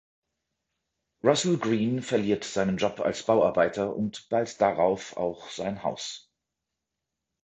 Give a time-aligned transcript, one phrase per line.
[1.23, 6.27] Russell Greene verliert seinen Job als Bauarbeiter und bald darauf auch sein Haus.